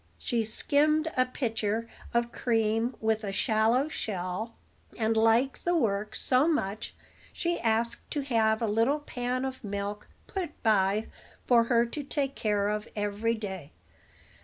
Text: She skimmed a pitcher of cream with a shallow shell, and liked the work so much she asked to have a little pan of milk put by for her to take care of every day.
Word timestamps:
She 0.17 0.43
skimmed 0.45 1.11
a 1.15 1.27
pitcher 1.27 1.87
of 2.11 2.31
cream 2.31 2.95
with 2.99 3.23
a 3.23 3.31
shallow 3.31 3.87
shell, 3.87 4.55
and 4.97 5.15
liked 5.15 5.63
the 5.63 5.75
work 5.75 6.15
so 6.15 6.47
much 6.47 6.95
she 7.31 7.59
asked 7.59 8.09
to 8.09 8.21
have 8.21 8.63
a 8.63 8.67
little 8.67 9.01
pan 9.01 9.45
of 9.45 9.63
milk 9.63 10.07
put 10.25 10.63
by 10.63 11.05
for 11.45 11.65
her 11.65 11.85
to 11.85 12.01
take 12.01 12.33
care 12.33 12.67
of 12.69 12.87
every 12.95 13.35
day. 13.35 13.73